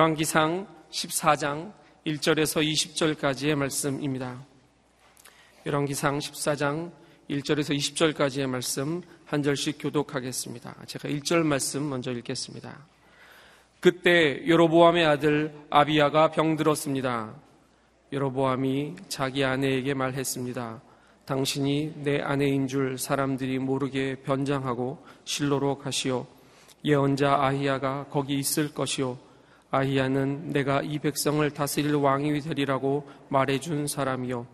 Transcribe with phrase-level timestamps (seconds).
[0.00, 1.74] 열왕기상 14장
[2.06, 4.42] 1절에서 20절까지의 말씀입니다.
[5.66, 6.90] 열왕기상 14장
[7.28, 10.74] 1절에서 20절까지의 말씀 한 절씩 교독하겠습니다.
[10.86, 12.78] 제가 1절 말씀 먼저 읽겠습니다.
[13.80, 17.34] 그때 여로보암의 아들 아비야가 병들었습니다.
[18.10, 20.80] 여로보암이 자기 아내에게 말했습니다.
[21.26, 26.26] 당신이 내 아내인 줄 사람들이 모르게 변장하고 실로로 가시오.
[26.86, 29.28] 예언자 아히야가 거기 있을 것이오.
[29.70, 34.46] 아히야는 내가 이 백성을 다스릴 왕이 되리라고 말해준 사람이요.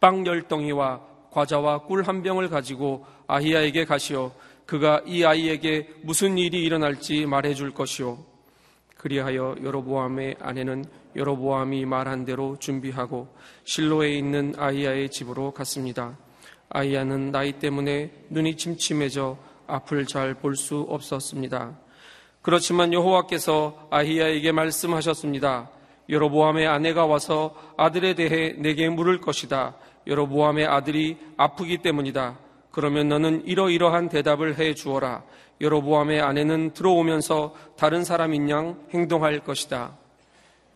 [0.00, 1.00] 빵 열덩이와
[1.30, 4.32] 과자와 꿀 한 병을 가지고 아히야에게 가시오.
[4.66, 8.18] 그가 이 아이에게 무슨 일이 일어날지 말해줄 것이오.
[8.96, 13.28] 그리하여 여로보암의 아내는 여로보암이 말한 대로 준비하고
[13.64, 16.16] 실로에 있는 아이야의 집으로 갔습니다.
[16.70, 19.36] 아이야는 나이 때문에 눈이 침침해져
[19.66, 21.83] 앞을 잘 볼 수 없었습니다.
[22.44, 25.70] 그렇지만 여호와께서 아히야에게 말씀하셨습니다.
[26.10, 29.76] 여로보암의 아내가 와서 아들에 대해 내게 물을 것이다.
[30.06, 32.38] 여로보암의 아들이 아프기 때문이다.
[32.70, 35.22] 그러면 너는 이러이러한 대답을 해 주어라.
[35.62, 39.96] 여로보암의 아내는 들어오면서 다른 사람인 양 행동할 것이다.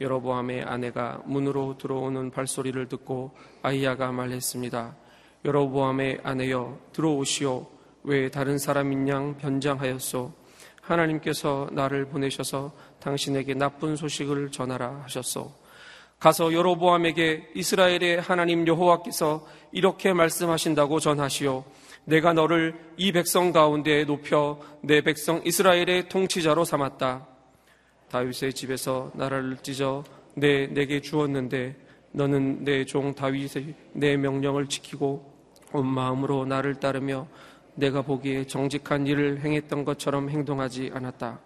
[0.00, 4.96] 여로보암의 아내가 문으로 들어오는 발소리를 듣고 아이야가 말했습니다.
[5.44, 7.66] 여로보암의 아내여 들어오시오.
[8.04, 10.47] 왜 다른 사람인 양 변장하였소?
[10.88, 15.52] 하나님께서 나를 보내셔서 당신에게 나쁜 소식을 전하라 하셨소.
[16.18, 21.64] 가서 여로보암에게 이스라엘의 하나님 여호와께서 이렇게 말씀하신다고 전하시오.
[22.06, 27.26] 내가 너를 이 백성 가운데 높여 내 백성 이스라엘의 통치자로 삼았다.
[28.10, 30.02] 다윗의 집에서 나라를 찢어
[30.34, 31.76] 내 내게 주었는데
[32.12, 35.34] 너는 내 종 다윗의 내 명령을 지키고
[35.72, 37.28] 온 마음으로 나를 따르며
[37.78, 41.38] 내가 보기에 정직한 일을 행했던 것처럼 행동하지 않았다.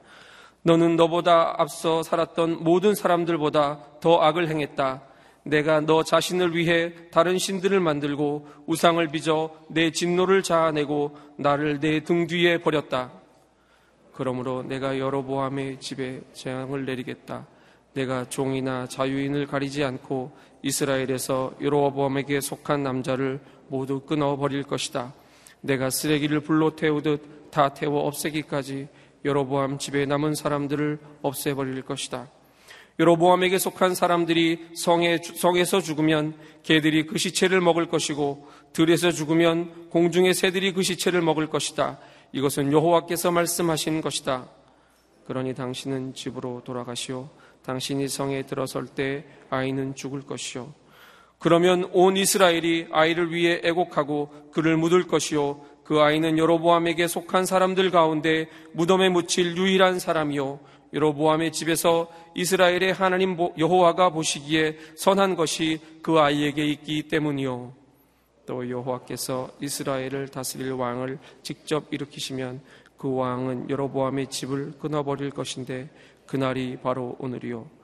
[0.63, 5.03] 너는 너보다 앞서 살았던 모든 사람들보다 더 악을 행했다.
[5.45, 12.27] 내가 너 자신을 위해 다른 신들을 만들고 우상을 빚어 내 진노를 자아내고 나를 내 등
[12.27, 13.11] 뒤에 버렸다.
[14.15, 17.47] 그러므로 내가 여러보암의 집에 재앙을 내리겠다.
[17.95, 20.33] 내가 종이나 자유인을 가리지 않고
[20.63, 25.13] 이스라엘에서 여로보암에게 속한 남자를 모두 끊어 버릴 것이다.
[25.63, 28.89] 내가 쓰레기를 불로 태우듯 다 태워 없애기까지
[29.25, 32.29] 여로보암 집에 남은 사람들을 없애버릴 것이다.
[32.99, 40.73] 여로보암에게 속한 사람들이 성에, 성에서 죽으면 개들이 그 시체를 먹을 것이고 들에서 죽으면 공중의 새들이
[40.73, 41.99] 그 시체를 먹을 것이다.
[42.33, 44.49] 이것은 여호와께서 말씀하신 것이다.
[45.27, 47.31] 그러니 당신은 집으로 돌아가시오.
[47.65, 50.73] 당신이 성에 들어설 때 아이는 죽을 것이오
[51.43, 55.61] 그러면 온 이스라엘이 아이를 위해 애곡하고 그를 묻을 것이요.
[55.83, 60.61] 그 아이는 여로보암에게 속한 사람들 가운데 무덤에 묻힐 유일한 사람이요.
[60.95, 67.73] 여로보암의 집에서 이스라엘의 하나님 여호와가 보시기에 선한 것이 그 아이에게 있기 때문이요.
[68.47, 72.61] 또 여호와께서 이스라엘을 다스릴 왕을 직접 일으키시면
[72.97, 75.91] 그 왕은 여로보암의 집을 끊어버릴 것인데
[76.25, 77.82] 그날이 바로 오늘이요.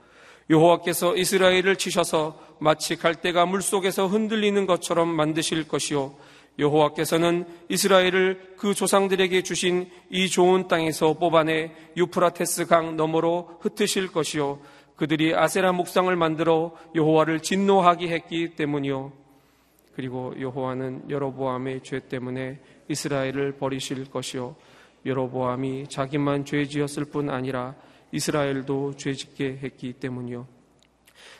[0.51, 6.15] 여호와께서 이스라엘을 치셔서 마치 갈대가 물속에서 흔들리는 것처럼 만드실 것이요.
[6.59, 14.59] 여호와께서는 이스라엘을 그 조상들에게 주신 이 좋은 땅에서 뽑아내 유프라테스 강 너머로 흩으실 것이요.
[14.97, 19.13] 그들이 아세라 목상을 만들어 여호와를 진노하게 했기 때문이요.
[19.95, 24.57] 그리고 여호와는 여로보암의 죄 때문에 이스라엘을 버리실 것이요.
[25.07, 27.77] 여로보암이 자기만 죄 지었을 뿐 아니라
[28.13, 30.47] 이스라엘도 죄 짓게 했기 때문이요.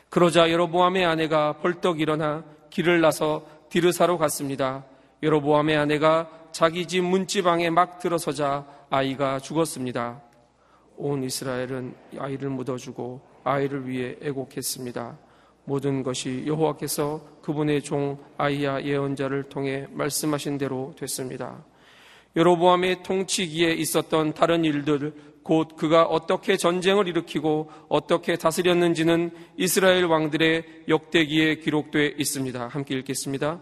[0.09, 4.85] 그러자 여로보암의 아내가 벌떡 일어나 길을 나서 디르사로 갔습니다.
[5.21, 10.21] 여로보암의 아내가 자기 집 문지방에 막 들어서자 아이가 죽었습니다.
[10.97, 15.17] 온 이스라엘은 아이를 묻어주고 아이를 위해 애곡했습니다.
[15.65, 21.63] 모든 것이 여호와께서 그분의 종 아이야 예언자를 통해 말씀하신 대로 됐습니다.
[22.39, 25.13] 여로보암의 통치기에 있었던 다른 일들
[25.43, 32.69] 곧 그가 어떻게 전쟁을 일으키고 어떻게 다스렸는지는 이스라엘 왕들의 역대기에 기록되어 있습니다.
[32.69, 33.59] 함께 읽겠습니다.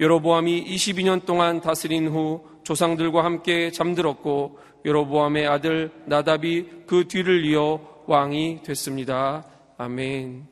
[0.00, 8.62] 여로보암이 22년 동안 다스린 후 조상들과 함께 잠들었고 여로보암의 아들 나답이 그 뒤를 이어 왕이
[8.64, 9.44] 됐습니다.
[9.76, 10.46] 아멘.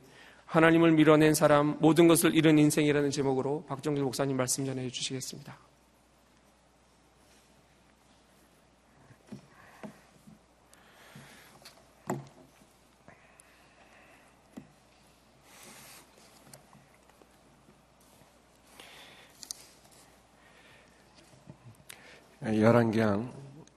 [0.45, 5.66] 하나님을 밀어낸 사람 모든 것을 잃은 인생이라는 제목으로 박정길 목사님 말씀 전해 주시겠습니다.
[22.47, 23.29] 열왕기상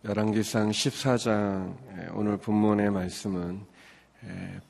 [0.04, 3.62] 열왕기상 14장 오늘 본문의 말씀은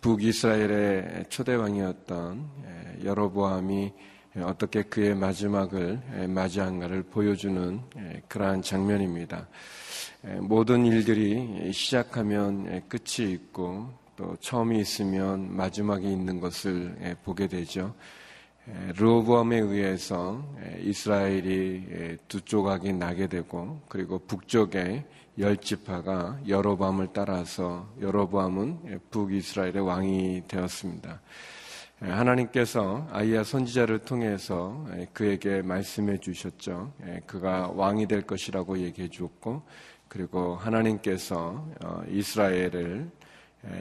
[0.00, 2.48] 북이스라엘의 초대왕이었던
[3.04, 3.92] 여로보암이
[4.42, 7.78] 어떻게 그의 마지막을 맞이한가를 보여주는
[8.26, 9.46] 그러한 장면입니다.
[10.40, 17.94] 모든 일들이 시작하면 끝이 있고 또 처음이 있으면 마지막이 있는 것을 보게 되죠.
[18.96, 20.44] 르호보암에 의해서
[20.80, 25.04] 이스라엘이 두 조각이 나게 되고 그리고 북쪽에
[25.38, 31.20] 열 지파가 여로보암을 따라서 여로보암은 북이스라엘의 왕이 되었습니다.
[32.00, 36.92] 하나님께서 아이야 선지자를 통해서 그에게 말씀해 주셨죠.
[37.26, 39.62] 그가 왕이 될 것이라고 얘기해 주었고
[40.10, 43.08] 그리고 하나님께서 어, 이스라엘을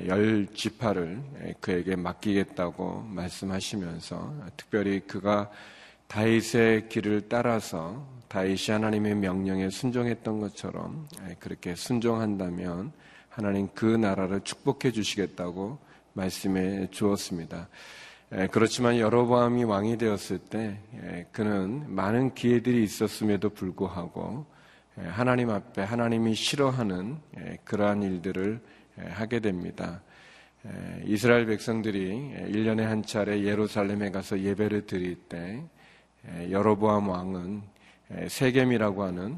[0.07, 1.21] 열 지파를
[1.61, 5.49] 그에게 맡기겠다고 말씀하시면서 특별히 그가
[6.07, 11.07] 다윗의 길을 따라서 다윗이 하나님의 명령에 순종했던 것처럼
[11.39, 12.91] 그렇게 순종한다면
[13.29, 15.79] 하나님 그 나라를 축복해 주시겠다고
[16.13, 17.69] 말씀해 주었습니다.
[18.51, 20.79] 그렇지만 여로보암이 왕이 되었을 때
[21.31, 24.45] 그는 많은 기회들이 있었음에도 불구하고
[24.97, 27.17] 하나님 앞에 하나님이 싫어하는
[27.63, 28.61] 그러한 일들을
[29.07, 30.01] 하게 됩니다.
[31.05, 35.63] 이스라엘 백성들이 1년에 한 차례 예루살렘에 가서 예배를 드릴 때
[36.49, 37.61] 여로보암 왕은
[38.27, 39.37] 세겜이라고 하는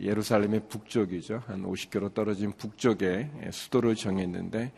[0.00, 1.42] 예루살렘의 북쪽이죠.
[1.46, 4.72] 한 50km 떨어진 북쪽에 수도를 정했는데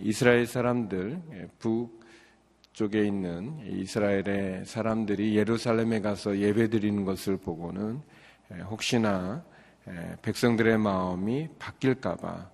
[0.00, 1.20] 이스라엘 사람들
[1.60, 8.00] 북쪽에 있는 이스라엘의 사람들이 예루살렘에 가서 예배 드리는 것을 보고는
[8.68, 9.44] 혹시나
[10.22, 12.50] 백성들의 마음이 바뀔까봐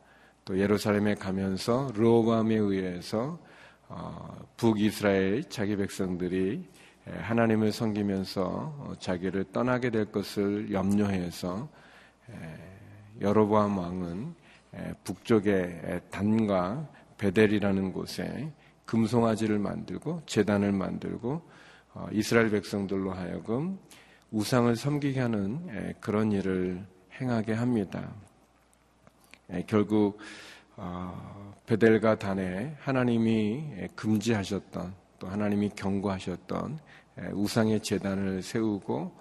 [0.48, 3.38] 또 예루살렘에 가면서 르호밤에 의해서
[3.86, 6.66] 어, 북이스라엘 자기 백성들이
[7.04, 11.68] 하나님을 섬기면서 어, 자기를 떠나게 될 것을 염려해서
[13.20, 14.34] 여로보암 왕은
[15.04, 18.50] 북쪽의 단과 베델이라는 곳에
[18.86, 21.42] 금송아지를 만들고 재단을 만들고
[21.92, 23.78] 어, 이스라엘 백성들로 하여금
[24.30, 26.86] 우상을 섬기게 하는 그런 일을
[27.20, 28.14] 행하게 합니다.
[29.66, 30.18] 결국
[30.76, 36.78] 어, 베델과 단에 하나님이 금지하셨던 또 하나님이 경고하셨던
[37.32, 39.12] 우상의 재단을 세우고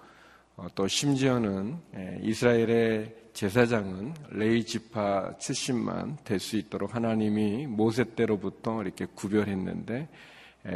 [0.56, 1.78] 어, 또 심지어는
[2.22, 10.08] 이스라엘의 제사장은 레이 지파 출신만 될 수 있도록 하나님이 모세 때로부터 이렇게 구별했는데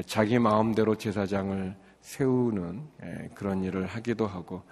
[0.06, 2.82] 자기 마음대로 제사장을 세우는
[3.34, 4.62] 그런 일을 하기도 하고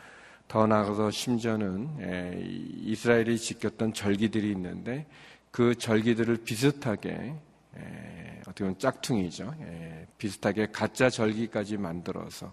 [0.51, 2.43] 더 나아가서 심지어는
[2.83, 5.07] 이스라엘이 지켰던 절기들이 있는데
[5.53, 7.37] 그 절기들을 비슷하게
[8.41, 9.55] 어떻게 보면 짝퉁이죠.
[10.19, 12.53] 비슷하게 가짜 절기까지 만들어서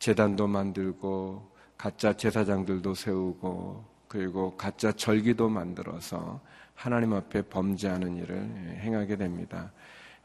[0.00, 6.40] 재단도 만들고 가짜 제사장들도 세우고 그리고 가짜 절기도 만들어서
[6.74, 9.70] 하나님 앞에 범죄하는 일을 행하게 됩니다.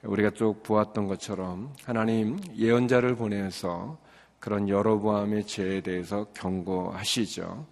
[0.01, 3.99] 우리가 쭉 보았던 것처럼 하나님 예언자를 보내서
[4.43, 7.65] 그런 여러보암의 죄에 대해서 경고하시죠.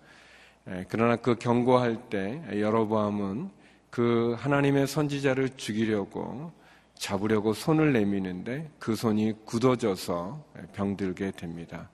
[0.69, 3.49] 예, 그러나 그 경고할 때 여러보암은
[3.89, 6.53] 그 하나님의 선지자를 죽이려고
[6.95, 11.89] 잡으려고 손을 내미는데 그 손이 굳어져서 병들게 됩니다.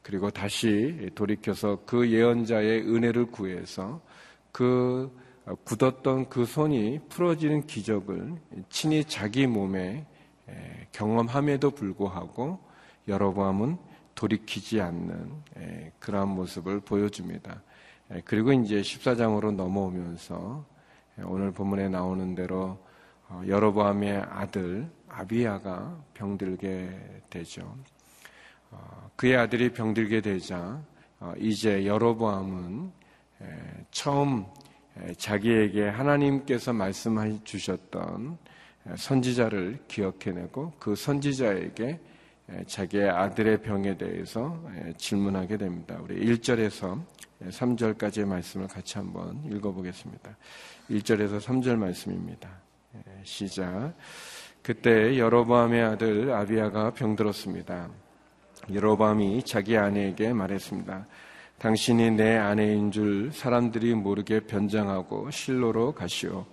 [0.00, 4.00] 그리고 다시 돌이켜서 그 예언자의 은혜를 구해서
[4.52, 5.14] 그
[5.64, 8.36] 굳었던 그 손이 풀어지는 기적을
[8.70, 10.06] 친히 자기 몸에
[10.92, 12.58] 경험함에도 불구하고
[13.06, 15.30] 여러보암은 돌이키지 않는
[15.98, 17.62] 그러한 모습을 보여줍니다.
[18.24, 20.64] 그리고 이제 14장으로 넘어오면서
[21.24, 22.78] 오늘 본문에 나오는 대로
[23.28, 27.76] 어, 여로보암의 아들 아비야가 병들게 되죠.
[28.70, 30.82] 어, 그의 아들이 병들게 되자
[31.20, 33.04] 어, 이제 여로보암은
[33.90, 34.46] 처음
[35.18, 38.38] 자기에게 하나님께서 말씀해 주셨던
[38.96, 42.00] 선지자를 기억해내고 그 선지자에게
[42.66, 44.62] 자기의 아들의 병에 대해서
[44.96, 45.98] 질문하게 됩니다.
[46.02, 47.02] 우리 1절에서
[47.42, 50.36] 3절까지의 말씀을 같이 한번 읽어보겠습니다.
[50.90, 52.50] 1절에서 3절 말씀입니다.
[53.22, 53.94] 시작.
[54.62, 57.88] 그때 여로보암의 아들 아비아가 병들었습니다.
[58.72, 61.06] 여로보암이 자기 아내에게 말했습니다.
[61.58, 66.46] 당신이 내 아내인 줄 사람들이 모르게 변장하고 실로로 가시오.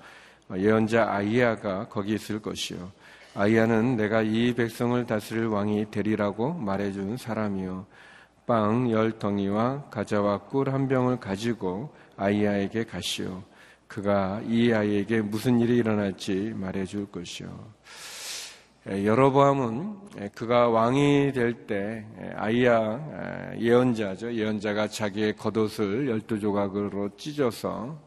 [0.56, 2.92] 예언자 아이야가 거기 있을 것이요.
[3.34, 7.86] 아이야는 내가 이 백성을 다스릴 왕이 되리라고 말해준 사람이요.
[8.46, 13.42] 빵 열 덩이와 가자와 꿀 한 병을 가지고 아이야에게 가시오.
[13.88, 17.48] 그가 이 아이에게 무슨 일이 일어날지 말해줄 것이요.
[18.88, 22.04] 여로보암은 그가 왕이 될 때
[22.36, 24.34] 아이야 예언자죠.
[24.34, 28.00] 예언자가 자기의 겉옷을 열두 조각으로 찢어서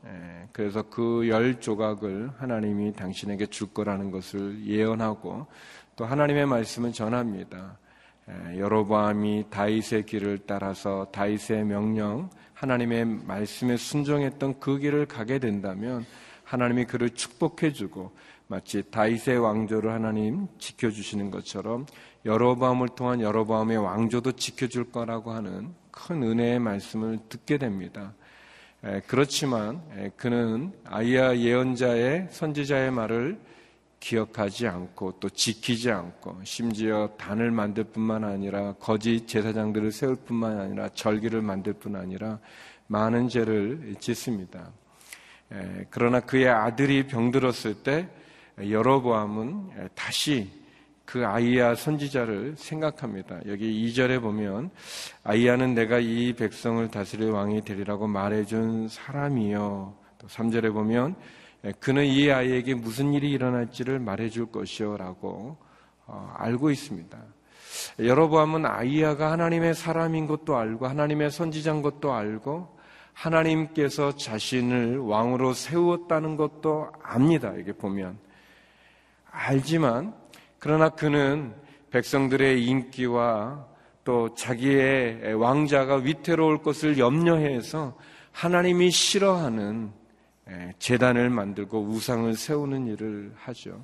[0.53, 5.47] 그래서 그 열 조각을 하나님이 당신에게 줄 거라는 것을 예언하고
[5.95, 7.79] 또 하나님의 말씀을 전합니다.
[8.57, 16.05] 여로보암이 다윗의 길을 따라서 다윗의 명령, 하나님의 말씀에 순종했던 그 길을 가게 된다면
[16.43, 18.13] 하나님이 그를 축복해 주고
[18.47, 21.87] 마치 다윗의 왕조를 하나님 지켜주시는 것처럼
[22.25, 28.15] 여로보암을 통한 여로보암의 왕조도 지켜줄 거라고 하는 큰 은혜의 말씀을 듣게 됩니다.
[29.07, 29.81] 그렇지만
[30.17, 33.41] 그는 아이야 예언자의 선지자의 말을
[33.99, 40.91] 기억하지 않고 또 지키지 않고 심지어 단을 만들 뿐만 아니라 거짓 제사장들을 세울 뿐만 아니라
[40.91, 42.39] 절기를 만들 뿐 아니라
[42.89, 44.71] 많은 죄를 짓습니다.
[45.89, 48.09] 그러나 그의 아들이 병들었을 때
[48.59, 50.51] 여로보암은 다시
[51.05, 53.41] 그 아이야 선지자를 생각합니다.
[53.47, 54.71] 여기 2절에 보면
[55.23, 59.95] 아이야는 내가 이 백성을 다스릴 왕이 되리라고 말해준 사람이요.
[60.19, 61.15] 또 3절에 보면
[61.81, 65.57] 그는 이 아이에게 무슨 일이 일어날지를 말해줄 것이요라고
[66.07, 67.19] 어, 알고 있습니다.
[67.99, 72.77] 여로보암은 아이야가 하나님의 사람인 것도 알고 하나님의 선지자인 것도 알고
[73.15, 77.55] 하나님께서 자신을 왕으로 세웠다는 것도 압니다.
[77.59, 78.19] 이게 보면
[79.35, 80.15] 알지만
[80.59, 81.55] 그러나 그는
[81.91, 83.67] 백성들의 인기와
[84.05, 87.97] 또 자기의 왕자가 위태로울 것을 염려해서
[88.33, 89.93] 하나님이 싫어하는
[90.79, 93.83] 재단을 만들고 우상을 세우는 일을 하죠.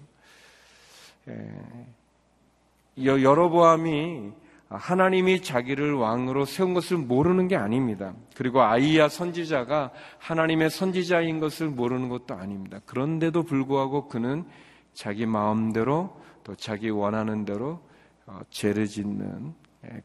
[2.98, 4.30] 여러보암이
[4.68, 8.14] 하나님이 자기를 왕으로 세운 것을 모르는 게 아닙니다.
[8.36, 12.80] 그리고 아이야 선지자가 하나님의 선지자인 것을 모르는 것도 아닙니다.
[12.86, 14.44] 그런데도 불구하고 그는
[14.94, 17.80] 자기 마음대로 또 자기 원하는 대로
[18.26, 19.54] 어, 죄를 짓는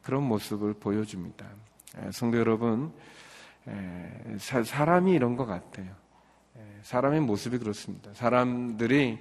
[0.02, 1.46] 그런 모습을 보여줍니다.
[2.12, 2.94] 성도 여러분,
[4.38, 5.88] 사람이 이런 것 같아요.
[6.84, 8.12] 사람의 모습이 그렇습니다.
[8.14, 9.20] 사람들이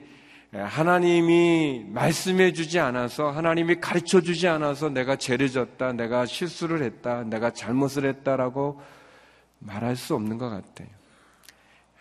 [0.53, 7.51] 하나님이 말씀해 주지 않아서 하나님이 가르쳐 주지 않아서 내가 죄를 졌다, 내가 실수를 했다, 내가
[7.51, 8.81] 잘못을 했다라고
[9.59, 10.89] 말할 수 없는 것 같아요.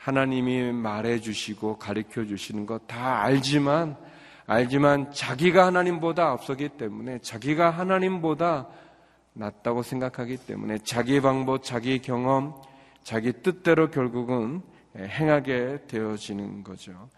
[0.03, 3.95] 하나님이 말해 주시고 가르쳐 주시는 것 다 알지만
[4.45, 8.67] 알지만 자기가 하나님보다 앞서기 때문에 자기가 하나님보다
[9.31, 12.53] 낫다고 생각하기 때문에 자기 방법, 자기 경험,
[13.03, 14.61] 자기 뜻대로 결국은
[14.97, 17.09] 행하게 되어지는 거죠.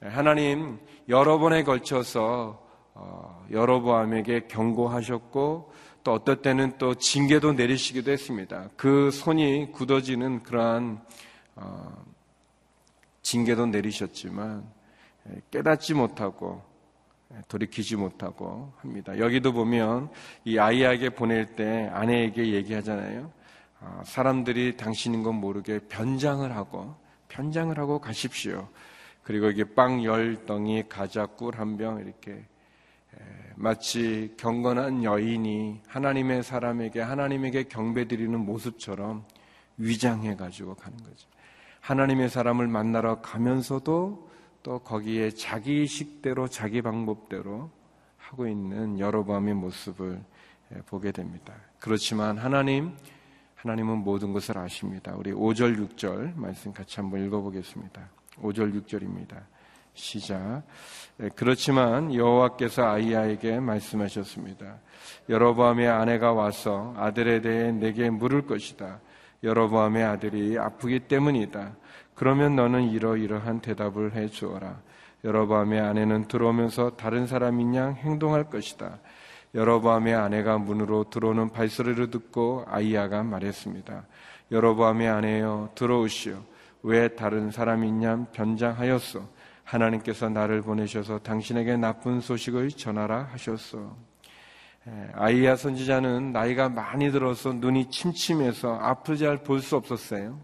[0.00, 2.60] 하나님 여러 번에 걸쳐서
[2.94, 5.72] 어, 여로보암에게 경고하셨고
[6.02, 8.68] 또 어떨 때는 또 징계도 내리시기도 했습니다.
[8.76, 11.00] 그 손이 굳어지는 그러한
[11.54, 12.11] 어,
[13.22, 14.64] 징계도 내리셨지만
[15.50, 16.62] 깨닫지 못하고
[17.48, 19.18] 돌이키지 못하고 합니다.
[19.18, 20.10] 여기도 보면
[20.44, 23.32] 이 아이에게 보낼 때 아내에게 얘기하잖아요.
[23.80, 26.94] 어, 사람들이 당신인 건 모르게 변장을 하고
[27.28, 28.68] 변장을 하고 가십시오.
[29.22, 32.44] 그리고 이게 빵 열 덩이, 가자 꿀 한 병 이렇게
[33.54, 39.24] 마치 경건한 여인이 하나님의 사람에게 하나님에게 경배드리는 모습처럼
[39.76, 41.28] 위장해 가지고 가는 거죠.
[41.82, 44.30] 하나님의 사람을 만나러 가면서도
[44.62, 47.70] 또 거기에 자기 식대로 자기 방법대로
[48.16, 50.22] 하고 있는 여러밤의 모습을
[50.86, 51.52] 보게 됩니다.
[51.80, 52.92] 그렇지만 하나님
[53.56, 55.14] 하나님은 모든 것을 아십니다.
[55.16, 58.00] 우리 5절 6절 말씀 같이 한번 읽어 보겠습니다.
[58.40, 59.40] 5절 6절입니다.
[59.94, 60.62] 시작.
[61.20, 64.78] 예, 그렇지만 여호와께서 아이야에게 말씀하셨습니다.
[65.28, 69.00] 여로보암의 아내가 와서 아들에 대해 내게 물을 것이다.
[69.42, 71.76] 여로보암의 아들이 아프기 때문이다.
[72.14, 74.80] 그러면 너는 이러이러한 대답을 해 주어라.
[75.24, 78.98] 여로보암의 아내는 들어오면서 다른 사람인 양 행동할 것이다.
[79.54, 84.06] 여로보암의 아내가 문으로 들어오는 발소리를 듣고 아이야가 말했습니다.
[84.50, 86.42] 여로보암의 아내여 들어오시오.
[86.82, 89.22] 왜 다른 사람이냐 변장하였소.
[89.64, 94.11] 하나님께서 나를 보내셔서 당신에게 나쁜 소식을 전하라 하셨소.
[95.14, 100.40] 아이야 선지자는 나이가 많이 들어서 눈이 침침해서 앞을 잘 볼 수 없었어요.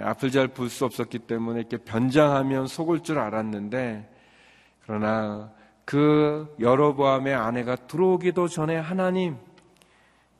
[0.00, 4.08] 앞을 잘 볼 수 없었기 때문에 이렇게 변장하면 속을 줄 알았는데
[4.84, 5.52] 그러나
[5.84, 9.36] 그 여로보암의 아내가 들어오기도 전에 하나님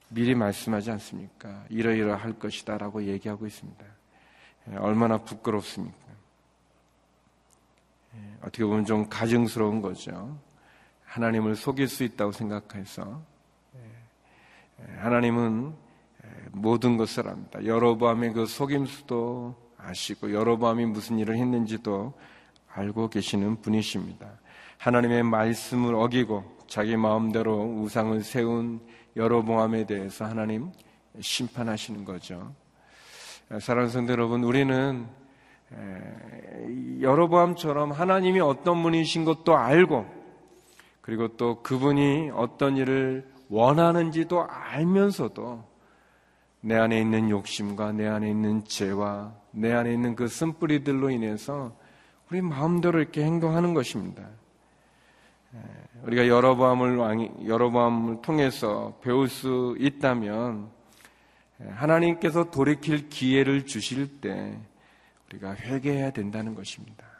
[0.09, 1.65] 미리 말씀하지 않습니까?
[1.71, 3.85] 이러이러 할 것이다라고 얘기하고 있습니다.
[4.71, 5.97] 예, 얼마나 부끄럽습니까?
[8.15, 10.39] 예, 어떻게 보면 좀 가증스러운 거죠.
[11.13, 13.21] 하나님을 속일 수 있다고 생각해서
[13.77, 15.75] 예, 하나님은
[16.53, 17.63] 모든 것을 압니다.
[17.65, 22.15] 여로보암의 그 속임수도 아시고 여로보암이 무슨 일을 했는지도
[22.73, 24.27] 알고 계시는 분이십니다.
[24.79, 28.81] 하나님의 말씀을 어기고 자기 마음대로 우상을 세운
[29.15, 30.73] 여로보암에 대해서 하나님
[31.21, 32.55] 심판하시는 거죠.
[33.61, 35.07] 사랑하는 성도 여러분, 우리는
[37.01, 40.22] 여로보암처럼 하나님이 어떤 분이신 것도 알고
[41.03, 45.65] 그리고 또 그분이 어떤 일을 원하는지도 알면서도
[46.63, 51.77] 내 안에 있는 욕심과 내 안에 있는 죄와 내 안에 있는 그 쓴뿌리들로 인해서
[52.31, 54.27] 우리 마음대로 이렇게 행동하는 것입니다.
[56.05, 56.99] 우리가 여러밤을
[57.47, 60.71] 여러밤을 통해서 배울 수 있다면
[61.69, 64.59] 하나님께서 돌이킬 기회를 주실 때
[65.29, 67.12] 우리가 회개해야 된다는 것입니다.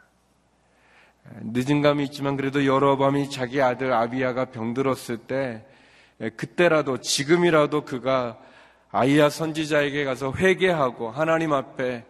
[1.41, 5.65] 늦은 감이 있지만 그래도 여러밤이 자기 아들 아비야가 병들었을 때
[6.37, 8.37] 그때라도 지금이라도 그가
[8.91, 12.05] 아이야 선지자에게 가서 회개하고 하나님 앞에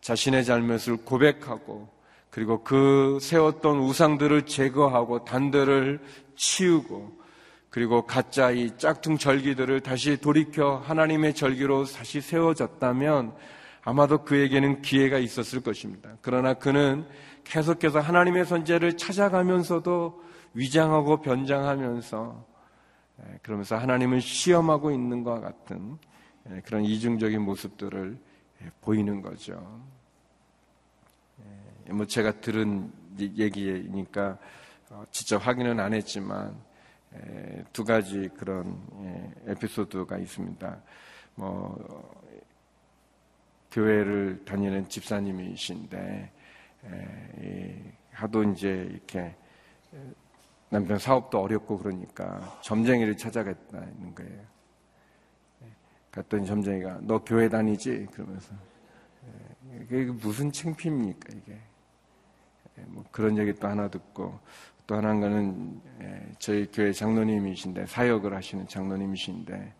[0.00, 1.88] 자신의 잘못을 고백하고
[2.30, 6.00] 그리고 그 세웠던 우상들을 제거하고 단들을
[6.36, 7.24] 치우고
[7.70, 13.34] 그리고 가짜 이 짝퉁 절기들을 다시 돌이켜 하나님의 절기로 다시 세워졌다면
[13.82, 16.16] 아마도 그에게는 기회가 있었을 것입니다.
[16.22, 17.04] 그러나 그는
[17.44, 20.22] 계속해서 하나님의 선제를 찾아가면서도
[20.54, 22.46] 위장하고 변장하면서
[23.20, 25.98] 예, 그러면서 하나님을 시험하고 있는 것 같은
[26.50, 28.18] 예, 그런 이중적인 모습들을
[28.62, 29.82] 예, 보이는 거죠.
[31.90, 34.38] 뭐 제가 들은 얘기니까
[34.88, 36.56] 어, 직접 확인은 안 했지만
[37.74, 38.80] 두 가지 그런
[39.46, 40.82] 에피소드가 있습니다.
[41.34, 42.20] 뭐
[43.70, 46.32] 교회를 다니는 집사님이신데
[48.12, 49.34] 하도 이제 이렇게
[50.70, 54.42] 남편 사업도 어렵고 그러니까 점쟁이를 찾아갔다는 거예요.
[56.10, 58.06] 갔더니 점쟁이가 너 교회 다니지?
[58.12, 58.54] 그러면서
[59.82, 61.58] 이게 무슨 창피입니까 이게?
[62.86, 64.38] 뭐 그런 얘기 또 하나 듣고
[64.86, 65.80] 또 하나는
[66.38, 69.74] 저희 교회 장로님이신데 사역을 하시는 장로님이신데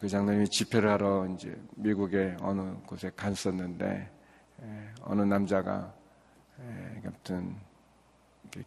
[0.00, 4.10] 그 장로님이 집회를 하러 이제 미국의 어느 곳에 갔었는데
[5.02, 5.92] 어느 남자가
[7.04, 7.56] 아무튼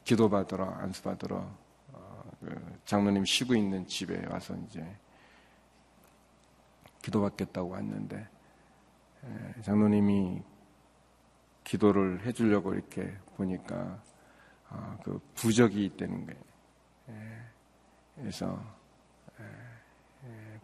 [0.03, 1.37] 기도받으러 안수받으러
[1.93, 4.85] 어, 그 장로님 쉬고 있는 집에 와서 이제
[7.01, 8.27] 기도받겠다고 왔는데
[9.63, 10.41] 장로님이
[11.63, 14.01] 기도를 해주려고 이렇게 보니까
[14.69, 16.49] 어, 그 부적이 있다는 거예요.
[18.15, 18.61] 그래서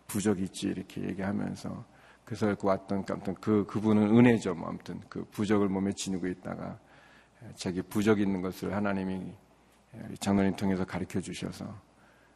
[0.08, 1.86] 부적이 있지 이렇게 얘기하면서
[2.24, 4.56] 그래서 그 왔던 아무튼 그 그분은 은혜죠.
[4.56, 6.80] 뭐 아무튼 그 부적을 몸에 지니고 있다가
[7.56, 9.34] 자기 부적 있는 것을 하나님이
[10.20, 11.66] 장로님 통해서 가르쳐 주셔서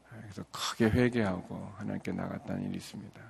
[0.09, 3.21] 그래서 크게 회개하고 하나님께 나갔다는 일이 있습니다.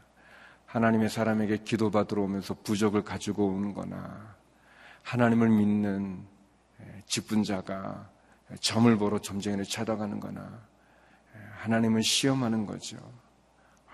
[0.65, 4.35] 하나님의 사람에게 기도받으러 오면서 부적을 가지고 오는 거나
[5.03, 6.25] 하나님을 믿는
[7.05, 8.09] 직분자가
[8.59, 10.61] 점을 보러 점쟁이를 찾아가는 거나
[11.57, 12.97] 하나님을 시험하는 거죠.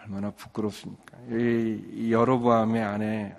[0.01, 1.17] 얼마나 부끄럽습니까?
[1.29, 3.35] 이 여로보암의 아내,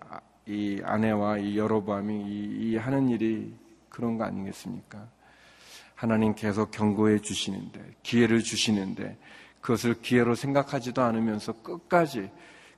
[0.47, 3.55] 이 아내와 이 여로보암이 이, 이 하는 일이
[3.97, 5.09] 그런 거 아니겠습니까?
[5.95, 9.17] 하나님 계속 경고해 주시는데, 기회를 주시는데,
[9.63, 12.31] 그것을 기회로 생각하지도 않으면서 끝까지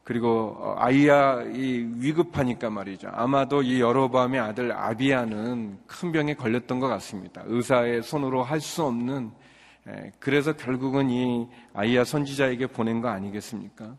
[0.05, 3.11] 그리고 어, 아이야 이 위급하니까 말이죠.
[3.13, 7.43] 아마도 이 여로밤의 아들 아비야는 큰 병에 걸렸던 것 같습니다.
[7.45, 9.33] 의사의 손으로 할 수 없는
[10.19, 13.97] 그래서 결국은 이 아이야 선지자에게 보낸 거 아니겠습니까?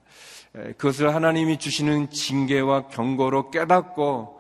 [0.54, 4.40] 그것을 하나님이 주시는 징계와 경고로 깨닫고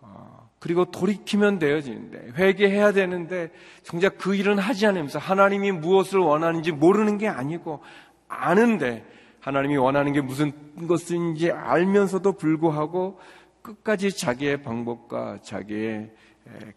[0.00, 0.31] 어,
[0.62, 3.50] 그리고 돌이키면 되어지는데 회개해야 되는데
[3.82, 7.82] 정작 그 일은 하지 않으면서 하나님이 무엇을 원하는지 모르는 게 아니고
[8.28, 9.04] 아는데
[9.40, 10.52] 하나님이 원하는 게 무슨
[10.86, 13.18] 것인지 알면서도 불구하고
[13.60, 16.12] 끝까지 자기의 방법과 자기의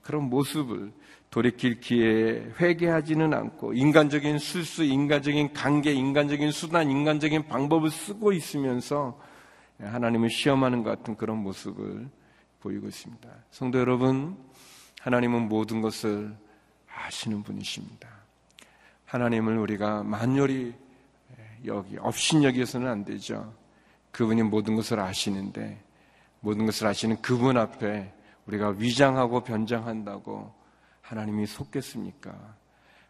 [0.01, 0.91] 그런 모습을
[1.29, 9.21] 돌이킬 기회에 회개하지는 않고 인간적인 술수, 인간적인 관계, 인간적인 수단, 인간적인 방법을 쓰고 있으면서
[9.79, 12.09] 하나님을 시험하는 것 같은 그런 모습을
[12.65, 13.29] 보이고 있습니다.
[13.51, 14.35] 성도 여러분,
[15.01, 16.35] 하나님은 모든 것을
[16.91, 18.09] 아시는 분이십니다.
[19.05, 20.73] 하나님을 우리가 만열히
[21.65, 23.53] 여기 업신여기에서는 안 되죠.
[24.11, 25.79] 그분이 모든 것을 아시는데
[26.39, 28.11] 모든 것을 아시는 그분 앞에
[28.47, 30.51] 우리가 위장하고 변장한다고
[31.01, 32.55] 하나님이 속겠습니까?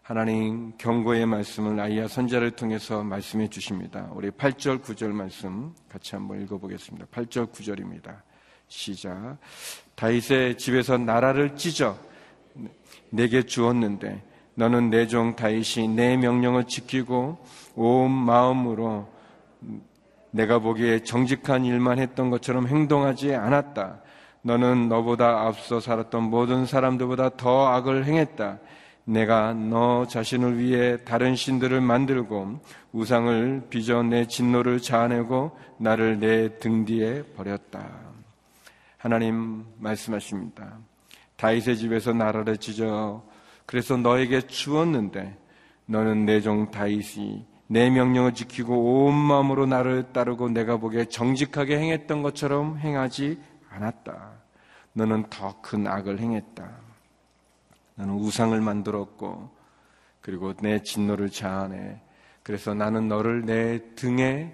[0.01, 4.09] 하나님 경고의 말씀을 아이야 선자를 통해서 말씀해 주십니다.
[4.11, 7.05] 우리 8절 9절 말씀 같이 한번 읽어보겠습니다.
[7.07, 8.34] 8절 9절입니다.
[8.67, 9.37] 시작.
[9.95, 11.97] 다윗의 집에서 나라를 찢어
[13.09, 14.21] 내게 주었는데
[14.55, 17.37] 너는 내 종 다윗이 내 명령을 지키고
[17.75, 19.07] 온 마음으로
[20.31, 24.01] 내가 보기에 정직한 일만 했던 것처럼 행동하지 않았다.
[24.41, 28.59] 너는 너보다 앞서 살았던 모든 사람들보다 더 악을 행했다.
[29.05, 32.59] 내가 너 자신을 위해 다른 신들을 만들고
[32.91, 38.14] 우상을 빚어 내 진노를 자아내고 나를 내 등 뒤에 버렸다.
[39.05, 40.79] 하나님 말씀하십니다.
[41.35, 43.23] 다윗의 집에서 나라를 찢어
[43.67, 45.37] 그래서 너에게 주었는데
[45.85, 52.23] 너는 내 종 다윗이 내 명령을 지키고 온 마음으로 나를 따르고 내가 보기에 정직하게 행했던
[52.23, 53.39] 것처럼 행하지
[53.69, 54.31] 않았다.
[54.93, 56.67] 너는 더 큰 악을 행했다.
[57.93, 59.51] 나는 우상을 만들었고
[60.21, 62.01] 그리고 내 진노를 자아내.
[62.41, 64.51] 그래서 나는 너를 내 등에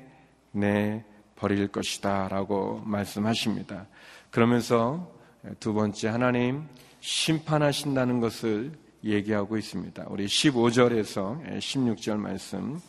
[0.52, 1.06] 내
[1.38, 2.28] 버릴 것이다.
[2.28, 3.88] 라고 말씀하십니다.
[4.32, 5.12] 그러면서
[5.60, 6.64] 두 번째 하나님
[7.02, 8.72] 심판하신다는 것을
[9.04, 10.06] 얘기하고 있습니다.
[10.08, 12.80] 우리 15절에서 16절 말씀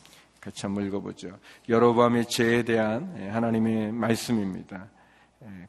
[0.40, 1.38] 같이 한번 읽어보죠.
[1.68, 4.88] 여로밤의 죄에 대한 하나님의 말씀입니다.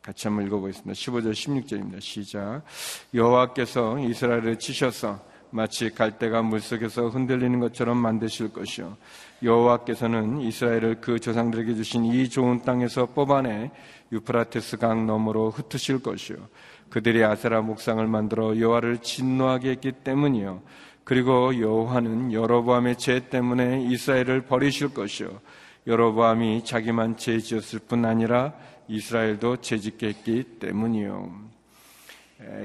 [0.01, 0.91] 같이 한번 읽어보겠습니다.
[0.93, 2.01] 15절 16절입니다.
[2.01, 2.61] 시작.
[3.13, 8.97] 여호와께서 이스라엘을 치셔서 마치 갈대가 물속에서 흔들리는 것처럼 만드실 것이요.
[9.43, 13.71] 여호와께서는 이스라엘을 그 조상들에게 주신 이 좋은 땅에서 뽑아내
[14.11, 16.37] 유프라테스 강 너머로 흩으실 것이요.
[16.89, 20.61] 그들이 아세라 목상을 만들어 여호와를 진노하게 했기 때문이요.
[21.03, 25.27] 그리고 여호와는 여로보암의 죄 때문에 이스라엘을 버리실 것이요.
[25.87, 28.53] 여로보암이 자기만 죄 지었을 뿐 아니라
[28.87, 31.43] 이스라엘도 죄짓게 했기 때문이요.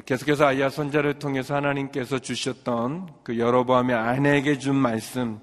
[0.05, 5.39] 계속해서 아이야 선자를 통해서 하나님께서 주셨던 그 여로보암의 아내에게 준 말씀,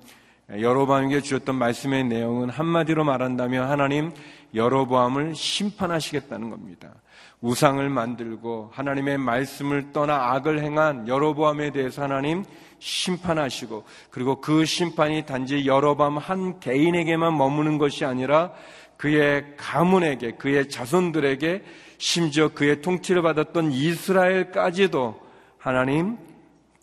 [0.49, 4.11] 여로보암에게 주셨던 말씀의 내용은 한마디로 말한다면 하나님
[4.53, 6.93] 여로보암을 심판하시겠다는 겁니다.
[7.41, 12.43] 우상을 만들고 하나님의 말씀을 떠나 악을 행한 여로보암에 대해서 하나님
[12.79, 18.51] 심판하시고 그리고 그 심판이 단지 여로보암 한 개인에게만 머무는 것이 아니라
[18.97, 21.63] 그의 가문에게 그의 자손들에게
[21.97, 25.19] 심지어 그의 통치를 받았던 이스라엘까지도
[25.57, 26.17] 하나님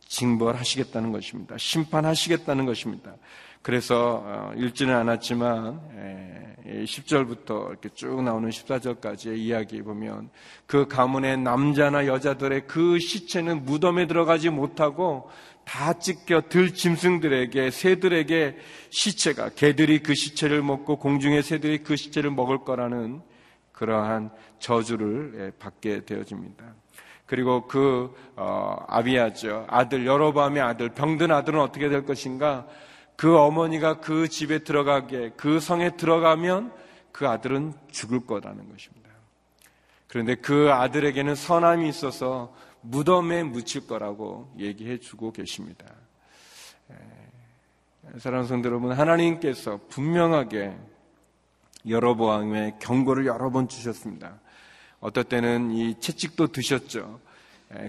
[0.08, 1.56] 징벌하시겠다는 것입니다.
[1.56, 3.14] 심판하시겠다는 것입니다.
[3.62, 5.92] 그래서 어, 읽지는 않았지만
[6.64, 10.30] 10절부터 이렇게 쭉 나오는 14절까지의 이야기 보면
[10.66, 15.30] 그 가문의 남자나 여자들의 그 시체는 무덤에 들어가지 못하고
[15.64, 18.56] 다 찢겨 들 짐승들에게 새들에게
[18.90, 23.22] 시체가 개들이 그 시체를 먹고 공중의 새들이 그 시체를 먹을 거라는
[23.72, 26.64] 그러한 저주를 예, 받게 되어집니다.
[27.26, 32.66] 그리고 그 어, 아비아죠 아들 여로밤의 아들 병든 아들은 어떻게 될 것인가?
[33.22, 36.72] 그 어머니가 그 집에 들어가게 그 성에 들어가면
[37.12, 39.10] 그 아들은 죽을 거라는 것입니다.
[40.08, 45.86] 그런데 그 아들에게는 선함이 있어서 무덤에 묻힐 거라고 얘기해 주고 계십니다.
[48.18, 50.76] 사랑하는 성도 여러분, 하나님께서 분명하게
[51.90, 54.40] 여러 보암의 경고를 여러 번 주셨습니다.
[54.98, 57.20] 어떨 때는 이 채찍도 드셨죠.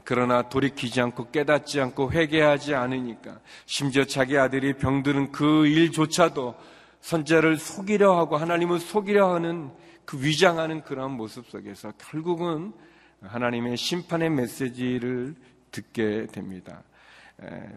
[0.05, 6.55] 그러나 돌이키지 않고 깨닫지 않고 회개하지 않으니까 심지어 자기 아들이 병드는 그 일조차도
[7.01, 9.71] 선자를 속이려 하고 하나님을 속이려 하는
[10.05, 12.73] 그 위장하는 그런 모습 속에서 결국은
[13.21, 15.35] 하나님의 심판의 메시지를
[15.71, 16.83] 듣게 됩니다.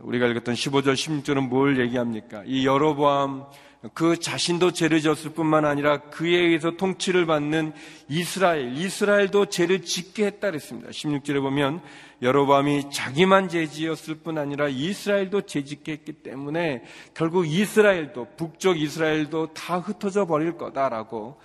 [0.02, 2.42] 우리가 읽었던 15절, 16절은 뭘 얘기합니까?
[2.46, 3.46] 이 여로보암
[3.94, 7.72] 그 자신도 죄를 졌을 뿐만 아니라 그에 의해서 통치를 받는
[8.08, 10.90] 이스라엘, 이스라엘도 죄를 짓게 했다 그랬습니다.
[10.90, 11.80] 16절에 보면
[12.22, 19.52] 여로밤이 자기만 죄 지었을 뿐 아니라 이스라엘도 죄 짓게 했기 때문에 결국 이스라엘도 북쪽 이스라엘도
[19.52, 21.38] 다 흩어져 버릴 거다라고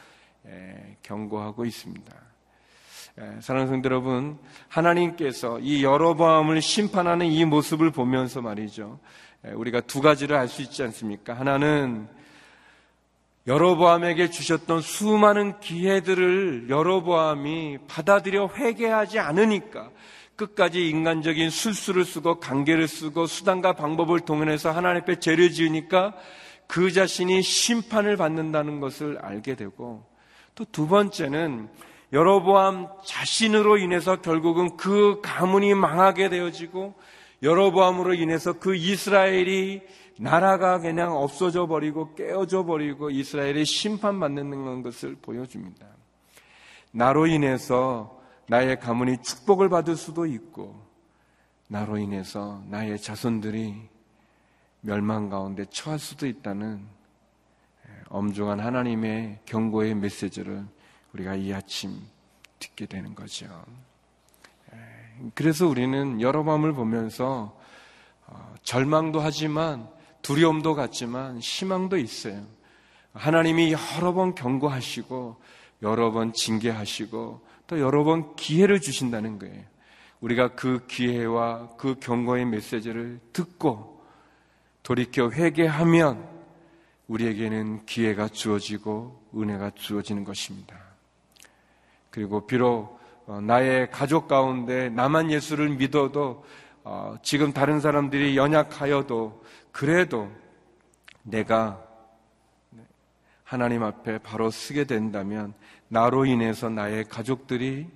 [1.04, 2.15] 경고하고 있습니다.
[3.41, 8.99] 사랑하는 성도 여러분, 하나님께서 이 여로보암을 심판하는 이 모습을 보면서 말이죠.
[9.43, 11.34] 우리가 두 가지를 알 수 있지 않습니까?
[11.34, 12.08] 하나는
[13.47, 19.89] 여로보암에게 주셨던 수많은 기회들을 여로보암이 받아들여 회개하지 않으니까
[20.36, 26.13] 끝까지 인간적인 술수를 쓰고 관계를 쓰고 수단과 방법을 동원해서 하나님 앞에 죄를 지으니까
[26.67, 30.06] 그 자신이 심판을 받는다는 것을 알게 되고
[30.56, 31.69] 또 두 번째는
[32.13, 36.95] 여로보암 자신으로 인해서 결국은 그 가문이 망하게 되어지고
[37.41, 39.82] 여로보암으로 인해서 그 이스라엘이
[40.19, 45.88] 나라가 그냥 없어져 버리고 깨어져 버리고 이스라엘이 심판받는 것을 보여줍니다.
[46.91, 50.76] 나로 인해서 나의 가문이 축복을 받을 수도 있고
[51.67, 53.89] 나로 인해서 나의 자손들이
[54.82, 56.86] 멸망 가운데 처할 수도 있다는
[58.10, 60.65] 엄중한 하나님의 경고의 메시지를
[61.13, 61.97] 우리가 이 아침
[62.60, 63.47] 듣게 되는 거죠.
[65.34, 67.58] 그래서 우리는 여러 마음을 보면서
[68.28, 69.89] 어, 절망도 하지만
[70.21, 72.45] 두려움도 같지만 희망도 있어요.
[73.13, 75.36] 하나님이 여러 번 경고하시고
[75.81, 79.63] 여러 번 징계하시고 또 여러 번 기회를 주신다는 거예요.
[80.21, 84.01] 우리가 그 기회와 그 경고의 메시지를 듣고
[84.84, 86.29] 돌이켜 회개하면
[87.07, 90.77] 우리에게는 기회가 주어지고 은혜가 주어지는 것입니다.
[92.10, 96.43] 그리고 비록 어, 나의 가족 가운데 나만 예수를 믿어도
[96.84, 99.40] 어, 지금 다른 사람들이 연약하여도
[99.71, 100.31] 그래도
[101.23, 101.86] 내가
[103.43, 105.53] 하나님 앞에 바로 쓰게 된다면
[105.88, 107.88] 나로 인해서 나의 가족들이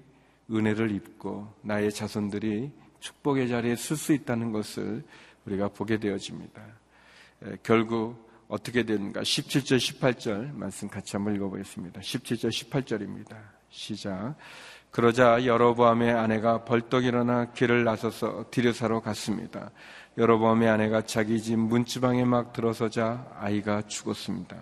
[0.51, 5.03] 은혜를 입고 나의 자손들이 축복의 자리에 쓸수 있다는 것을
[5.45, 6.61] 우리가 보게 되어집니다.
[7.63, 9.21] 결국 어떻게 되는가?
[9.21, 12.01] 17절, 18절 말씀 같이 한번 읽어보겠습니다.
[12.01, 13.38] 17절, 18절입니다.
[13.69, 14.35] 시작.
[14.95, 19.71] 그러자 여로보암의 아내가 벌떡 일어나 길을 나서서 디르사로 갔습니다.
[20.17, 24.55] 여로보암의 아내가 자기 집 문지방에 막 들어서자 아이가 죽었습니다.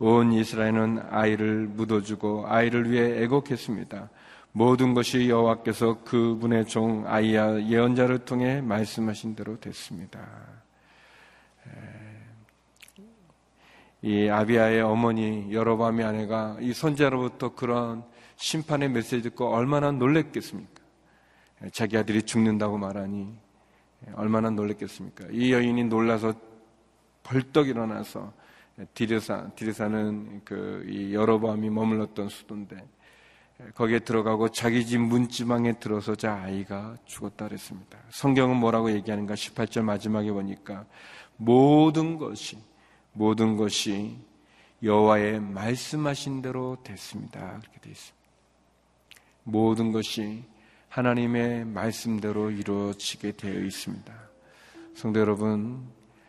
[0.00, 4.10] 온 이스라엘은 아이를 묻어주고 아이를 위해 애곡했습니다.
[4.50, 10.18] 모든 것이 여호와께서 그분의 종 아이야 예언자를 통해 말씀하신 대로 됐습니다.
[14.02, 18.09] 이 아비아의 어머니 여로밤의 아내가 이 선자로부터 그런
[18.40, 20.82] 심판의 메시지 듣고 얼마나 놀랬겠습니까?
[21.72, 23.34] 자기 아들이 죽는다고 말하니
[24.14, 25.26] 얼마나 놀랬겠습니까?
[25.30, 26.32] 이 여인이 놀라서
[27.22, 28.32] 벌떡 일어나서
[28.94, 32.82] 디르사, 디르사는 그 여로밤이 머물렀던 수도인데
[33.74, 37.98] 거기에 들어가고 자기 집 문지방에 들어서 자 아이가 죽었다 그랬습니다.
[38.08, 39.34] 성경은 뭐라고 얘기하는가?
[39.34, 40.86] 18절 마지막에 보니까
[41.36, 42.56] 모든 것이
[43.12, 44.16] 모든 것이
[44.82, 47.58] 여호와의 말씀하신 대로 됐습니다.
[47.60, 48.19] 그렇게 되어 있습니다.
[49.44, 50.44] 모든 것이
[50.88, 54.12] 하나님의 말씀대로 이루어지게 되어 있습니다.
[54.94, 55.86] 성도 여러분,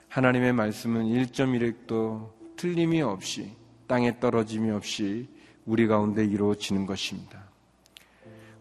[0.09, 3.55] 하나님의 말씀은 1.1획도 틀림이 없이
[3.87, 5.27] 땅에 떨어짐이 없이
[5.65, 7.43] 우리 가운데 이루어지는 것입니다.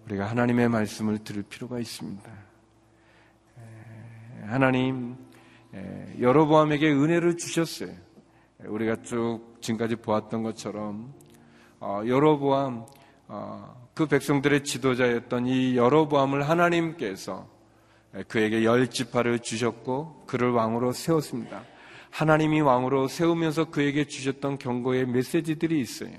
[0.07, 2.31] 우리가 하나님의 말씀을 들을 필요가 있습니다.
[4.47, 5.17] 하나님
[6.19, 7.95] 여로보암에게 은혜를 주셨어요.
[8.65, 11.15] 우리가 쭉 지금까지 보았던 것처럼
[11.79, 12.87] 어, 여로보암
[13.29, 17.47] 어, 그 백성들의 지도자였던 이 여로보암을 하나님께서
[18.29, 21.65] 그에게 열 지파를 주셨고 그를 왕으로 세웠습니다.
[22.09, 26.13] 하나님이 왕으로 세우면서 그에게 주셨던 경고의 메시지들이 있어요.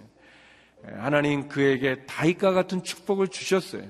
[0.99, 3.85] 하나님 그에게 다윗과 같은 축복을 주셨어요.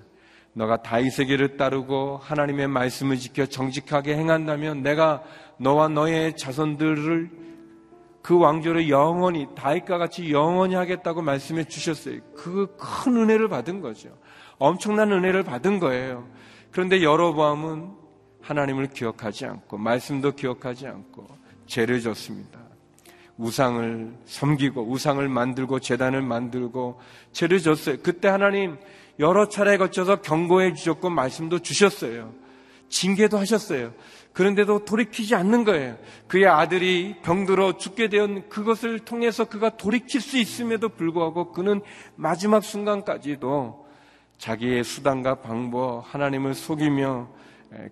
[0.53, 5.21] 너가 길을 따르고 하나님의 말씀을 지켜 정직하게 행한다면 내가
[5.57, 7.29] 너와 너의 자손들을
[8.21, 12.19] 그 왕조를 영원히 다윗과 같이 영원히 하겠다고 말씀해 주셨어요.
[12.35, 14.09] 그 큰 은혜를 받은 거죠.
[14.57, 16.27] 엄청난 은혜를 받은 거예요.
[16.71, 17.91] 그런데 여로보암은
[18.41, 21.27] 하나님을 기억하지 않고 말씀도 기억하지 않고
[21.65, 22.59] 죄를 졌습니다.
[23.37, 26.99] 우상을 섬기고 우상을 만들고 재단을 만들고
[27.31, 27.97] 죄를 졌어요.
[28.03, 28.77] 그때 하나님
[29.19, 32.33] 여러 차례에 걸쳐서 경고해 주셨고 말씀도 주셨어요.
[32.89, 33.93] 징계도 하셨어요.
[34.33, 35.97] 그런데도 돌이키지 않는 거예요.
[36.27, 41.81] 그의 아들이 병들어 죽게 되었 그것을 통해서 그가 돌이킬 수 있음에도 불구하고 그는
[42.15, 43.87] 마지막 순간까지도
[44.37, 47.29] 자기의 수단과 방법, 하나님을 속이며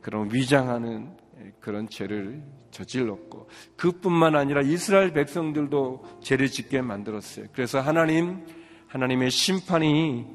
[0.01, 1.15] 그런 위장하는
[1.59, 7.47] 그런 죄를 저질렀고 그뿐만 아니라 이스라엘 백성들도 죄를 짓게 만들었어요.
[7.53, 8.45] 그래서 하나님
[8.87, 10.25] 하나님의 심판이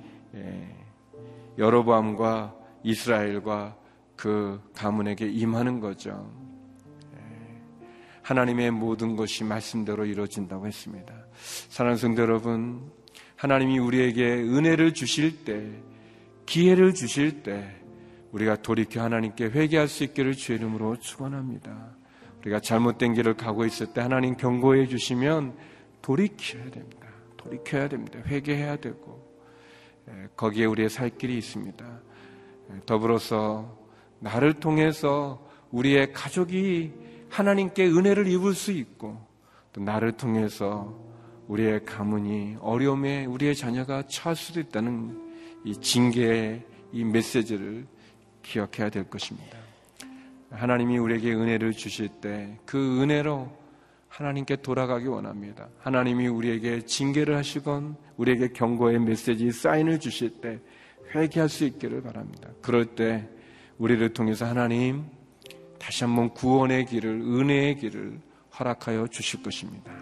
[1.59, 3.77] 여로보암과 이스라엘과
[4.17, 6.31] 그 가문에게 임하는 거죠.
[8.23, 11.15] 하나님의 모든 것이 말씀대로 이루어진다고 했습니다.
[11.69, 12.91] 사랑하는 성도 여러분,
[13.37, 15.71] 하나님이 우리에게 은혜를 주실 때,
[16.47, 17.77] 기회를 주실 때,
[18.33, 21.97] 우리가 돌이켜 하나님께 회개할 수 있기를 주의 이름으로 축원합니다.
[22.41, 25.57] 우리가 잘못된 길을 가고 있을 때 하나님 경고해 주시면
[26.03, 27.09] 돌이켜야 됩니다.
[27.37, 28.21] 돌이켜야 됩니다.
[28.27, 29.23] 회개해야 되고
[30.37, 32.01] 거기에 우리의 살 길이 있습니다.
[32.87, 33.84] 더불어서
[34.25, 36.93] 나를 통해서 우리의 가족이
[37.29, 39.21] 하나님께 은혜를 입을 수 있고
[39.75, 40.99] 또 나를 통해서
[41.47, 45.21] 우리의 가문이 어려움에 우리의 자녀가 처할 수도 있다는
[45.65, 47.87] 이 징계의 이 메시지를
[48.43, 49.59] 기억해야 될 것입니다.
[50.51, 53.51] 하나님이 우리에게 은혜를 주실 때 그 은혜로
[54.09, 55.69] 하나님께 돌아가기 원합니다.
[55.81, 60.61] 하나님이 우리에게 징계를 하시건 우리에게 경고의 메시지 사인을 주실 때
[61.15, 62.49] 회개할 수 있기를 바랍니다.
[62.63, 63.29] 그럴 때
[63.79, 65.05] 우리를 통해서 하나님
[65.79, 68.21] 다시 한번 구원의 길을 은혜의 길을
[68.59, 69.93] 허락하여 주실 것입니다.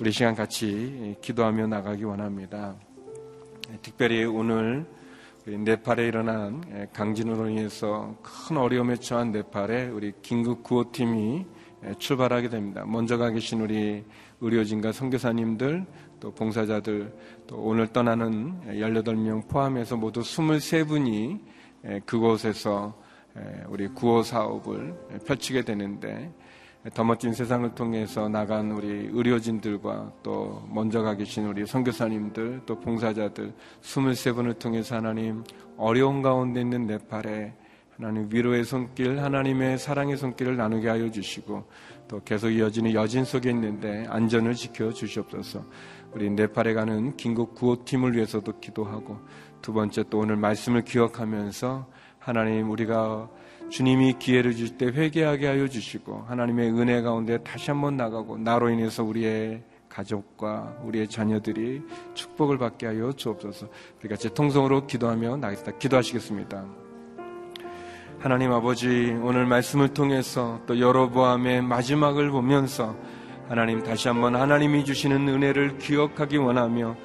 [0.00, 2.74] 우리 시간 같이 기도하며 나가기 원합니다.
[3.82, 4.86] 특별히 오늘
[5.46, 11.46] 네팔에 일어난 강진으로 인해서 큰 어려움에 처한 네팔에 우리 긴급 구호팀이
[11.98, 12.84] 출발하게 됩니다.
[12.84, 14.04] 먼저 가 계신 우리
[14.40, 15.86] 의료진과 선교사님들
[16.18, 17.14] 또 봉사자들
[17.46, 21.40] 또 오늘 떠나는 18명 포함해서 모두 23분이
[22.04, 22.94] 그곳에서
[23.68, 24.94] 우리 구호 사업을
[25.26, 26.32] 펼치게 되는데
[26.94, 33.52] 더 멋진 세상을 통해서 나간 우리 의료진들과 또 먼저 가 계신 우리 선교사님들 또 봉사자들
[33.82, 35.42] 23분을 통해서 하나님
[35.76, 37.54] 어려운 가운데 있는 네팔에
[37.96, 41.64] 하나님 위로의 손길, 하나님의 사랑의 손길을 나누게 하여 주시고
[42.08, 45.64] 또 계속 이어지는 여진 속에 있는데 안전을 지켜 주시옵소서.
[46.12, 49.18] 우리 네팔에 가는 긴급 구호팀을 위해서도 기도하고
[49.62, 51.86] 두 번째 또 오늘 말씀을 기억하면서
[52.18, 53.28] 하나님 우리가
[53.70, 59.02] 주님이 기회를 줄 때 회개하게 하여 주시고 하나님의 은혜 가운데 다시 한번 나가고 나로 인해서
[59.02, 61.82] 우리의 가족과 우리의 자녀들이
[62.14, 63.68] 축복을 받게 하여 주옵소서.
[64.00, 65.78] 우리 같이 통성으로 기도하며 나겠습니다.
[65.78, 66.64] 기도하시겠습니다.
[68.18, 72.96] 하나님 아버지 오늘 말씀을 통해서 또 여로보암의 마지막을 보면서
[73.48, 76.96] 하나님 다시 한번 하나님이 주시는 은혜를 기억하기 원하며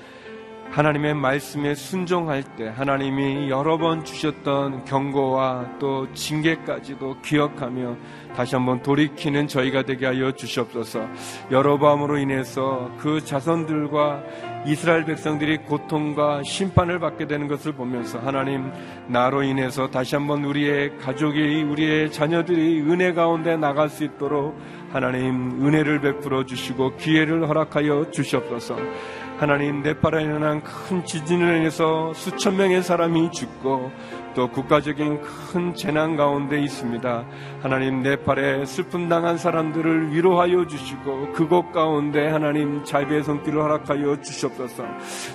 [0.72, 7.98] 하나님의 말씀에 순종할 때 하나님이 여러 번 주셨던 경고와 또 징계까지도 기억하며
[8.36, 11.06] 다시 한번 돌이키는 저희가 되게 하여 주시옵소서.
[11.52, 14.24] 여러밤으로 인해서 그 자손들과
[14.66, 18.72] 이스라엘 백성들이 고통과 심판을 받게 되는 것을 보면서 하나님
[19.08, 24.58] 나로 인해서 다시 한번 우리의 가족이 우리의 자녀들이 은혜 가운데 나갈 수 있도록
[24.94, 28.78] 하나님 은혜를 베풀어 주시고 기회를 허락하여 주시옵소서.
[29.42, 33.92] 하나님 네팔에 일어난 큰 지진을 인해서 수천 명의 사람이 죽고
[34.34, 37.26] 또 국가적인 큰 재난 가운데 있습니다.
[37.62, 44.84] 하나님 네팔에 슬픔 당한 사람들을 위로하여 주시고 그곳 가운데 하나님 자비의 손길을 허락하여 주시옵소서.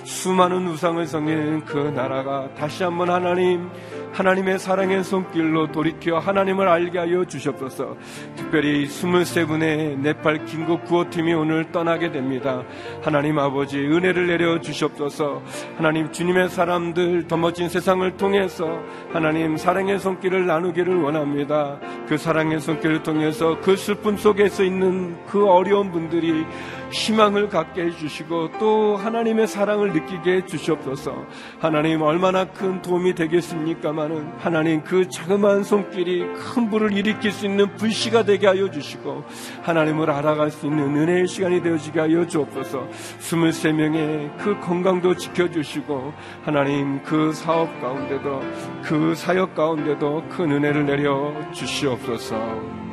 [0.03, 3.69] 수많은 우상을 섬기는 그 나라가 다시 한번 하나님
[4.13, 7.95] 하나님의 사랑의 손길로 돌이켜 하나님을 알게 하여 주시옵소서.
[8.35, 12.63] 특별히 23분의 네팔 긴급 구호팀이 오늘 떠나게 됩니다.
[13.03, 15.43] 하나님 아버지 은혜를 내려 주시옵소서.
[15.75, 21.79] 하나님 주님의 사람들 더 멋진 세상을 통해서 하나님 사랑의 손길을 나누기를 원합니다.
[22.07, 26.45] 그 사랑의 손길을 통해서 그 슬픔 속에서 있는 그 어려운 분들이
[26.91, 31.25] 희망을 갖게 해주시고 또 하나님의 사랑을 느끼게 해주시옵소서.
[31.59, 38.23] 하나님 얼마나 큰 도움이 되겠습니까마는 하나님 그 자그마한 손길이 큰 불을 일으킬 수 있는 불씨가
[38.23, 39.23] 되게 하여 주시고
[39.63, 42.87] 하나님을 알아갈 수 있는 은혜의 시간이 되어지게 하여 주옵소서.
[43.19, 48.41] 23명의 그 건강도 지켜주시고 하나님 그 사업 가운데도
[48.83, 52.86] 그 사역 가운데도 큰 은혜를 내려 주시옵소서.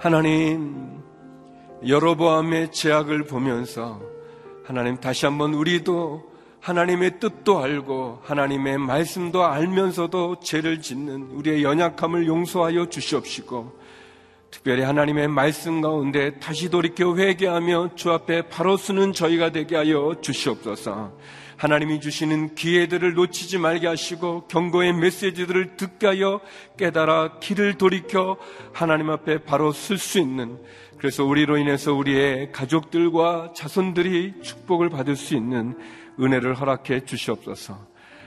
[0.00, 1.02] 하나님
[1.86, 4.00] 여로보암의 제약을 보면서
[4.64, 6.24] 하나님 다시 한번 우리도
[6.60, 13.78] 하나님의 뜻도 알고 하나님의 말씀도 알면서도 죄를 짓는 우리의 연약함을 용서하여 주시옵시고
[14.50, 21.12] 특별히 하나님의 말씀 가운데 다시 돌이켜 회개하며 주 앞에 바로 서는 저희가 되게 하여 주시옵소서.
[21.60, 26.40] 하나님이 주시는 기회들을 놓치지 말게 하시고 경고의 메시지들을 듣게 하여
[26.78, 28.38] 깨달아 길을 돌이켜
[28.72, 30.58] 하나님 앞에 바로 쓸 수 있는
[30.96, 35.76] 그래서 우리로 인해서 우리의 가족들과 자손들이 축복을 받을 수 있는
[36.18, 37.76] 은혜를 허락해 주시옵소서.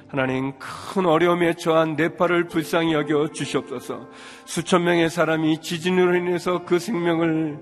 [0.09, 4.09] 하나님 큰 어려움에 처한 네팔을 불쌍히 여겨 주시옵소서.
[4.45, 7.57] 수천 명의 사람이 지진으로 인해서 그 생명을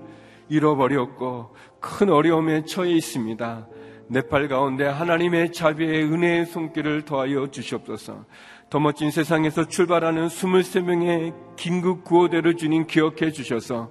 [0.50, 3.68] 잃어버렸고 큰 어려움에 처해 있습니다.
[4.12, 8.26] 네팔 가운데 하나님의 자비의 은혜의 손길을 더하여 주시옵소서.
[8.68, 13.90] 더 멋진 세상에서 출발하는 23명의 긴급 구호대를 주님 기억해 주셔서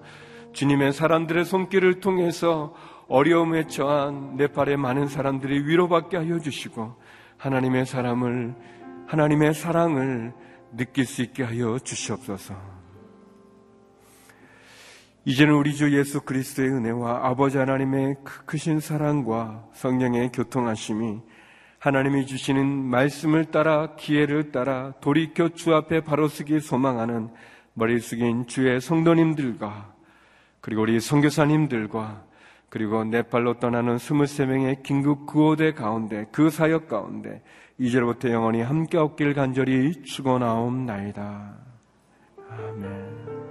[0.53, 2.75] 주님의 사람들의 손길을 통해서
[3.07, 6.93] 어려움에 처한 네팔의 많은 사람들이 위로받게 하여 주시고
[7.37, 8.53] 하나님의 사람을
[9.07, 10.33] 하나님의 사랑을
[10.77, 12.70] 느낄 수 있게 하여 주시옵소서.
[15.23, 21.19] 이제는 우리 주 예수 그리스도의 은혜와 아버지 하나님의 크신 사랑과 성령의 교통하심이
[21.77, 27.29] 하나님이 주시는 말씀을 따라 기회를 따라 돌이켜 주 앞에 바로 서기 소망하는
[27.73, 29.93] 머리 숙인 주의 성도님들과
[30.59, 32.23] 그리고 우리 성교사님들과
[32.69, 37.43] 그리고 네팔로 떠나는 23명의 긴급 구호대 가운데 그 사역 가운데
[37.77, 41.57] 이제부터 영원히 함께 없길 간절히 축원하옵나이다.
[42.49, 43.50] 아멘.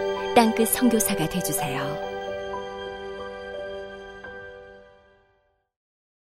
[0.35, 2.10] 땅끝 성교사가 되주세요